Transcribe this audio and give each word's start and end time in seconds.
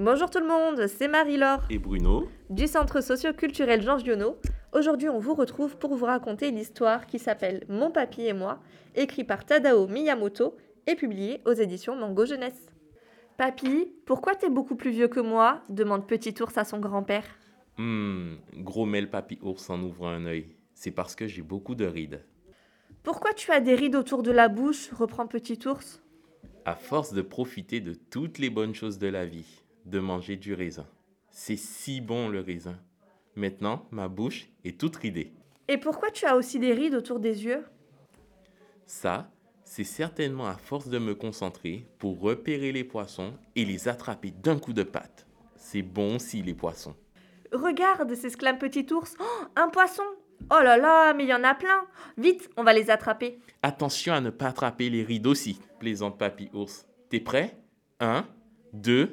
Bonjour 0.00 0.30
tout 0.30 0.38
le 0.38 0.46
monde, 0.46 0.86
c'est 0.86 1.08
Marie-Laure 1.08 1.60
Et 1.68 1.78
Bruno 1.78 2.26
du 2.48 2.66
Centre 2.66 3.02
socio-culturel 3.02 3.82
Jean 3.82 3.98
Giono. 3.98 4.38
Aujourd'hui, 4.72 5.10
on 5.10 5.18
vous 5.18 5.34
retrouve 5.34 5.76
pour 5.76 5.94
vous 5.94 6.06
raconter 6.06 6.50
l'histoire 6.50 7.06
qui 7.06 7.18
s'appelle 7.18 7.66
Mon 7.68 7.90
papy 7.90 8.22
et 8.22 8.32
moi, 8.32 8.62
écrit 8.94 9.24
par 9.24 9.44
Tadao 9.44 9.88
Miyamoto 9.88 10.56
et 10.86 10.94
publié 10.94 11.42
aux 11.44 11.52
éditions 11.52 11.96
Mango 11.96 12.24
Jeunesse. 12.24 12.70
Papy, 13.36 13.92
pourquoi 14.06 14.34
t'es 14.34 14.48
beaucoup 14.48 14.74
plus 14.74 14.90
vieux 14.90 15.08
que 15.08 15.20
moi? 15.20 15.60
Demande 15.68 16.06
Petit 16.06 16.34
Ours 16.40 16.56
à 16.56 16.64
son 16.64 16.78
grand-père. 16.78 17.26
Hum, 17.78 18.38
gros 18.56 18.86
mêle 18.86 19.10
papy 19.10 19.38
ours 19.42 19.68
en 19.68 19.82
ouvrant 19.82 20.08
un 20.08 20.24
œil. 20.24 20.46
C'est 20.72 20.92
parce 20.92 21.14
que 21.14 21.26
j'ai 21.26 21.42
beaucoup 21.42 21.74
de 21.74 21.84
rides. 21.84 22.24
Pourquoi 23.02 23.34
tu 23.34 23.52
as 23.52 23.60
des 23.60 23.74
rides 23.74 23.96
autour 23.96 24.22
de 24.22 24.30
la 24.30 24.48
bouche? 24.48 24.90
Reprend 24.92 25.26
Petit 25.26 25.58
Ours. 25.66 26.02
À 26.64 26.74
force 26.74 27.12
de 27.12 27.20
profiter 27.20 27.80
de 27.80 27.92
toutes 27.92 28.38
les 28.38 28.48
bonnes 28.48 28.74
choses 28.74 28.98
de 28.98 29.06
la 29.06 29.26
vie, 29.26 29.62
de 29.86 30.00
manger 30.00 30.36
du 30.36 30.54
raisin. 30.54 30.86
C'est 31.30 31.56
si 31.56 32.00
bon 32.00 32.28
le 32.28 32.40
raisin. 32.40 32.78
Maintenant, 33.36 33.86
ma 33.90 34.08
bouche 34.08 34.48
est 34.64 34.78
toute 34.78 34.96
ridée. 34.96 35.32
Et 35.68 35.78
pourquoi 35.78 36.10
tu 36.10 36.26
as 36.26 36.36
aussi 36.36 36.58
des 36.58 36.72
rides 36.72 36.94
autour 36.94 37.20
des 37.20 37.44
yeux? 37.44 37.64
Ça, 38.86 39.30
c'est 39.64 39.84
certainement 39.84 40.48
à 40.48 40.54
force 40.54 40.88
de 40.88 40.98
me 40.98 41.14
concentrer 41.14 41.86
pour 41.98 42.20
repérer 42.20 42.72
les 42.72 42.82
poissons 42.82 43.34
et 43.54 43.64
les 43.64 43.86
attraper 43.86 44.32
d'un 44.32 44.58
coup 44.58 44.72
de 44.72 44.82
patte. 44.82 45.26
C'est 45.54 45.82
bon 45.82 46.16
aussi 46.16 46.42
les 46.42 46.54
poissons. 46.54 46.96
Regarde, 47.52 48.12
s'exclame 48.14 48.58
Petit 48.58 48.86
Ours. 48.92 49.14
Oh, 49.20 49.44
un 49.54 49.68
poisson 49.68 50.02
Oh 50.50 50.60
là 50.62 50.76
là, 50.76 51.14
mais 51.14 51.24
il 51.24 51.28
y 51.28 51.34
en 51.34 51.44
a 51.44 51.54
plein 51.54 51.86
Vite, 52.16 52.50
on 52.56 52.64
va 52.64 52.72
les 52.72 52.90
attraper. 52.90 53.38
Attention 53.62 54.14
à 54.14 54.20
ne 54.20 54.30
pas 54.30 54.48
attraper 54.48 54.90
les 54.90 55.04
rides 55.04 55.26
aussi, 55.26 55.60
plaisante 55.78 56.18
papy 56.18 56.50
ours. 56.52 56.86
T'es 57.08 57.20
prêt? 57.20 57.56
Un, 58.00 58.26
deux, 58.72 59.12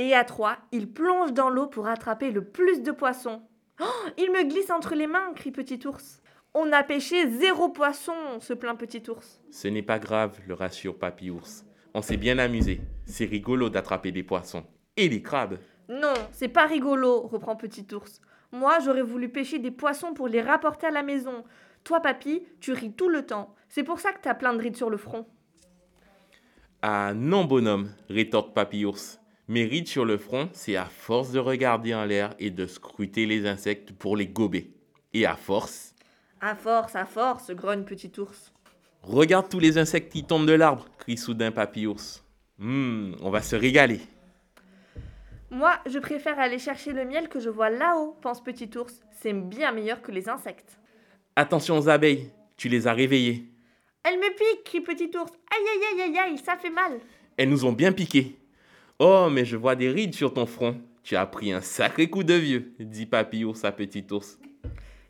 Et 0.00 0.14
à 0.14 0.24
trois, 0.24 0.56
il 0.72 0.90
plonge 0.90 1.34
dans 1.34 1.50
l'eau 1.50 1.66
pour 1.66 1.86
attraper 1.86 2.30
le 2.30 2.42
plus 2.42 2.80
de 2.80 2.90
poissons. 2.90 3.42
Oh, 3.82 4.08
il 4.16 4.32
me 4.32 4.48
glisse 4.48 4.70
entre 4.70 4.94
les 4.94 5.06
mains, 5.06 5.34
crie 5.34 5.50
Petit 5.50 5.86
Ours. 5.86 6.22
On 6.54 6.72
a 6.72 6.82
pêché 6.82 7.28
zéro 7.28 7.68
poisson, 7.68 8.14
se 8.40 8.54
plaint 8.54 8.78
Petit 8.78 9.02
Ours. 9.10 9.42
Ce 9.50 9.68
n'est 9.68 9.82
pas 9.82 9.98
grave, 9.98 10.40
le 10.48 10.54
rassure 10.54 10.98
Papy 10.98 11.28
Ours. 11.28 11.66
On 11.92 12.00
s'est 12.00 12.16
bien 12.16 12.38
amusé. 12.38 12.80
C'est 13.04 13.26
rigolo 13.26 13.68
d'attraper 13.68 14.10
des 14.10 14.22
poissons. 14.22 14.64
Et 14.96 15.10
des 15.10 15.20
crabes. 15.20 15.58
Non, 15.90 16.14
c'est 16.32 16.48
pas 16.48 16.64
rigolo, 16.64 17.20
reprend 17.20 17.54
Petit 17.54 17.86
Ours. 17.92 18.22
Moi, 18.52 18.78
j'aurais 18.82 19.02
voulu 19.02 19.28
pêcher 19.28 19.58
des 19.58 19.70
poissons 19.70 20.14
pour 20.14 20.28
les 20.28 20.40
rapporter 20.40 20.86
à 20.86 20.92
la 20.92 21.02
maison. 21.02 21.44
Toi, 21.84 22.00
papy, 22.00 22.42
tu 22.60 22.72
ris 22.72 22.94
tout 22.94 23.10
le 23.10 23.26
temps. 23.26 23.54
C'est 23.68 23.84
pour 23.84 24.00
ça 24.00 24.12
que 24.12 24.22
t'as 24.22 24.32
plein 24.32 24.54
de 24.54 24.62
rides 24.62 24.78
sur 24.78 24.88
le 24.88 24.96
front. 24.96 25.26
Ah 26.80 27.12
non, 27.14 27.44
bonhomme, 27.44 27.90
rétorque 28.08 28.54
Papy 28.54 28.86
Ours. 28.86 29.19
Mes 29.50 29.64
rides 29.64 29.88
sur 29.88 30.04
le 30.04 30.16
front, 30.16 30.48
c'est 30.52 30.76
à 30.76 30.84
force 30.84 31.32
de 31.32 31.40
regarder 31.40 31.92
en 31.92 32.04
l'air 32.04 32.34
et 32.38 32.50
de 32.50 32.66
scruter 32.68 33.26
les 33.26 33.48
insectes 33.48 33.90
pour 33.90 34.16
les 34.16 34.28
gober. 34.28 34.70
Et 35.12 35.26
à 35.26 35.34
force, 35.34 35.92
À 36.40 36.54
force, 36.54 36.94
à 36.94 37.04
force, 37.04 37.50
grogne 37.50 37.82
Petit 37.82 38.12
Ours. 38.20 38.52
regarde 39.02 39.48
tous 39.48 39.58
les 39.58 39.76
insectes 39.76 40.12
qui 40.12 40.22
tombent 40.22 40.46
de 40.46 40.52
l'arbre, 40.52 40.86
crie 40.98 41.16
soudain 41.16 41.50
Papy 41.50 41.88
Ours. 41.88 42.24
Hum, 42.60 43.16
on 43.20 43.30
va 43.30 43.42
se 43.42 43.56
régaler. 43.56 44.00
Moi, 45.50 45.72
je 45.84 45.98
préfère 45.98 46.38
aller 46.38 46.60
chercher 46.60 46.92
le 46.92 47.04
miel 47.04 47.28
que 47.28 47.40
je 47.40 47.48
vois 47.48 47.70
là-haut, 47.70 48.16
pense 48.22 48.44
Petit 48.44 48.70
Ours. 48.78 49.00
C'est 49.20 49.32
bien 49.32 49.72
meilleur 49.72 50.00
que 50.00 50.12
les 50.12 50.28
insectes. 50.28 50.78
Attention 51.34 51.76
aux 51.76 51.88
abeilles, 51.88 52.30
tu 52.56 52.68
les 52.68 52.86
as 52.86 52.92
réveillées. 52.92 53.46
Elle 54.04 54.16
me 54.20 54.30
pique, 54.30 54.62
crie 54.62 54.80
Petit 54.80 55.10
Ours. 55.16 55.32
Aïe 55.50 55.66
aïe 55.74 56.02
aïe 56.04 56.08
aïe 56.12 56.18
aïe, 56.18 56.38
ça 56.38 56.56
fait 56.56 56.70
mal. 56.70 57.00
Elles 57.36 57.48
nous 57.50 57.64
ont 57.64 57.72
bien 57.72 57.90
piqué. 57.90 58.36
Oh, 59.02 59.28
mais 59.30 59.46
je 59.46 59.56
vois 59.56 59.76
des 59.76 59.88
rides 59.88 60.14
sur 60.14 60.34
ton 60.34 60.44
front. 60.44 60.76
Tu 61.02 61.16
as 61.16 61.24
pris 61.24 61.52
un 61.52 61.62
sacré 61.62 62.10
coup 62.10 62.22
de 62.22 62.34
vieux, 62.34 62.74
dit 62.78 63.06
Papy 63.06 63.44
Ours 63.44 63.64
à 63.64 63.72
Petit 63.72 64.04
Ours. 64.10 64.38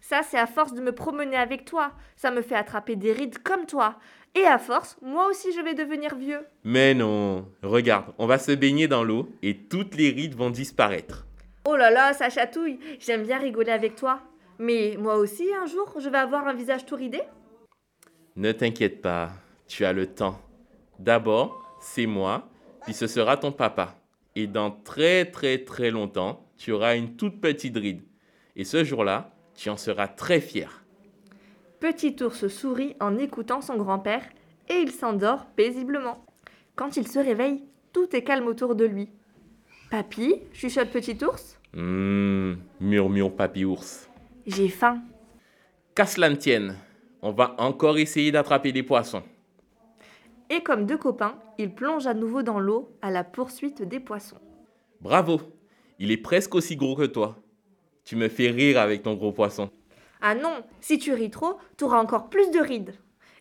Ça, 0.00 0.20
c'est 0.22 0.38
à 0.38 0.46
force 0.46 0.74
de 0.74 0.80
me 0.80 0.92
promener 0.92 1.34
avec 1.34 1.64
toi. 1.64 1.90
Ça 2.14 2.30
me 2.30 2.40
fait 2.40 2.54
attraper 2.54 2.94
des 2.94 3.12
rides 3.12 3.42
comme 3.42 3.66
toi. 3.66 3.96
Et 4.36 4.44
à 4.44 4.58
force, 4.58 4.96
moi 5.02 5.26
aussi, 5.28 5.52
je 5.52 5.60
vais 5.60 5.74
devenir 5.74 6.14
vieux. 6.14 6.46
Mais 6.62 6.94
non, 6.94 7.48
regarde, 7.64 8.14
on 8.18 8.28
va 8.28 8.38
se 8.38 8.52
baigner 8.52 8.86
dans 8.86 9.02
l'eau 9.02 9.28
et 9.42 9.56
toutes 9.56 9.96
les 9.96 10.10
rides 10.10 10.36
vont 10.36 10.50
disparaître. 10.50 11.26
Oh 11.64 11.74
là 11.74 11.90
là, 11.90 12.12
ça 12.12 12.30
chatouille. 12.30 12.78
J'aime 13.00 13.24
bien 13.24 13.38
rigoler 13.38 13.72
avec 13.72 13.96
toi. 13.96 14.20
Mais 14.60 14.94
moi 15.00 15.16
aussi, 15.16 15.48
un 15.60 15.66
jour, 15.66 15.96
je 15.98 16.08
vais 16.08 16.18
avoir 16.18 16.46
un 16.46 16.54
visage 16.54 16.86
tout 16.86 16.94
ridé 16.94 17.22
Ne 18.36 18.52
t'inquiète 18.52 19.02
pas, 19.02 19.32
tu 19.66 19.84
as 19.84 19.92
le 19.92 20.06
temps. 20.06 20.40
D'abord, 21.00 21.76
c'est 21.80 22.06
moi, 22.06 22.49
puis 22.84 22.94
ce 22.94 23.06
sera 23.06 23.36
ton 23.36 23.52
papa. 23.52 23.96
Et 24.36 24.46
dans 24.46 24.70
très 24.70 25.24
très 25.26 25.58
très 25.58 25.90
longtemps, 25.90 26.46
tu 26.56 26.72
auras 26.72 26.96
une 26.96 27.16
toute 27.16 27.40
petite 27.40 27.76
ride. 27.76 28.02
Et 28.56 28.64
ce 28.64 28.84
jour-là, 28.84 29.34
tu 29.54 29.70
en 29.70 29.76
seras 29.76 30.08
très 30.08 30.40
fier. 30.40 30.84
Petit 31.80 32.16
ours 32.22 32.46
sourit 32.48 32.94
en 33.00 33.16
écoutant 33.18 33.60
son 33.60 33.76
grand-père 33.76 34.24
et 34.68 34.74
il 34.74 34.90
s'endort 34.90 35.46
paisiblement. 35.56 36.24
Quand 36.76 36.96
il 36.96 37.08
se 37.08 37.18
réveille, 37.18 37.64
tout 37.92 38.14
est 38.14 38.22
calme 38.22 38.46
autour 38.46 38.74
de 38.74 38.84
lui. 38.84 39.08
Papy, 39.90 40.36
chuchote 40.52 40.90
Petit 40.90 41.18
ours, 41.24 41.56
Hum, 41.76 42.58
murmure 42.80 43.34
Papy 43.34 43.64
Ours. 43.64 44.08
j'ai 44.46 44.68
faim. 44.68 45.02
Qu'à 45.94 46.06
cela 46.06 46.28
ne 46.30 46.34
tienne, 46.36 46.76
on 47.22 47.32
va 47.32 47.54
encore 47.58 47.98
essayer 47.98 48.30
d'attraper 48.32 48.72
des 48.72 48.82
poissons. 48.82 49.22
Et 50.50 50.62
comme 50.62 50.84
deux 50.84 50.98
copains, 50.98 51.38
ils 51.58 51.72
plongent 51.72 52.08
à 52.08 52.14
nouveau 52.14 52.42
dans 52.42 52.58
l'eau 52.58 52.90
à 53.02 53.10
la 53.10 53.22
poursuite 53.24 53.82
des 53.82 54.00
poissons. 54.00 54.40
Bravo, 55.00 55.40
il 56.00 56.10
est 56.10 56.16
presque 56.16 56.54
aussi 56.56 56.76
gros 56.76 56.96
que 56.96 57.06
toi. 57.06 57.36
Tu 58.04 58.16
me 58.16 58.28
fais 58.28 58.50
rire 58.50 58.78
avec 58.80 59.02
ton 59.04 59.14
gros 59.14 59.32
poisson. 59.32 59.70
Ah 60.20 60.34
non, 60.34 60.64
si 60.80 60.98
tu 60.98 61.12
ris 61.12 61.30
trop, 61.30 61.56
t'auras 61.76 62.00
encore 62.00 62.28
plus 62.28 62.50
de 62.50 62.58
rides. 62.58 62.94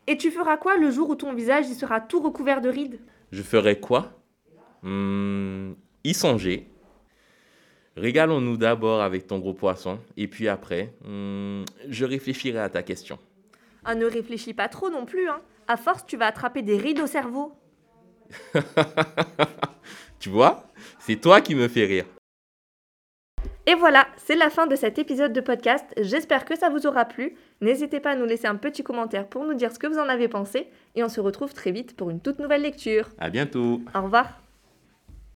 Et 0.07 0.17
tu 0.17 0.31
feras 0.31 0.57
quoi 0.57 0.77
le 0.77 0.91
jour 0.91 1.09
où 1.09 1.15
ton 1.15 1.33
visage 1.33 1.67
y 1.67 1.73
sera 1.73 1.99
tout 1.99 2.19
recouvert 2.21 2.61
de 2.61 2.69
rides? 2.69 2.99
Je 3.31 3.41
ferai 3.41 3.79
quoi? 3.79 4.11
Hmm, 4.83 5.73
Y 6.03 6.13
songer. 6.13 6.69
Régalons-nous 7.97 8.55
d'abord 8.55 9.01
avec 9.01 9.27
ton 9.27 9.39
gros 9.39 9.53
poisson, 9.53 9.99
et 10.15 10.27
puis 10.27 10.47
après, 10.47 10.93
hmm, 11.03 11.63
je 11.89 12.05
réfléchirai 12.05 12.59
à 12.59 12.69
ta 12.69 12.81
question. 12.81 13.19
Ah 13.85 13.95
ne 13.95 14.05
réfléchis 14.05 14.53
pas 14.53 14.67
trop 14.67 14.89
non 14.89 15.05
plus, 15.05 15.29
hein. 15.29 15.41
À 15.67 15.77
force, 15.77 16.05
tu 16.05 16.17
vas 16.17 16.27
attraper 16.27 16.61
des 16.61 16.77
rides 16.77 16.99
au 16.99 17.07
cerveau. 17.07 17.53
Tu 20.19 20.29
vois? 20.29 20.63
C'est 20.99 21.15
toi 21.15 21.39
qui 21.39 21.55
me 21.55 21.67
fais 21.67 21.85
rire. 21.85 22.05
Et 23.65 23.75
voilà, 23.75 24.07
c'est 24.17 24.35
la 24.35 24.49
fin 24.49 24.67
de 24.67 24.75
cet 24.75 24.99
épisode 24.99 25.31
de 25.31 25.41
podcast. 25.41 25.85
J'espère 25.97 26.43
que 26.43 26.57
ça 26.57 26.69
vous 26.69 26.87
aura 26.87 27.05
plu. 27.05 27.35
N'hésitez 27.61 27.99
pas 27.99 28.11
à 28.11 28.15
nous 28.15 28.25
laisser 28.25 28.47
un 28.47 28.55
petit 28.55 28.83
commentaire 28.83 29.27
pour 29.27 29.45
nous 29.45 29.53
dire 29.53 29.71
ce 29.71 29.79
que 29.79 29.87
vous 29.87 29.99
en 29.99 30.09
avez 30.09 30.27
pensé. 30.27 30.67
Et 30.95 31.03
on 31.03 31.09
se 31.09 31.21
retrouve 31.21 31.53
très 31.53 31.71
vite 31.71 31.95
pour 31.95 32.09
une 32.09 32.19
toute 32.19 32.39
nouvelle 32.39 32.63
lecture. 32.63 33.09
À 33.17 33.29
bientôt 33.29 33.81
Au 33.95 34.01
revoir. 34.01 34.41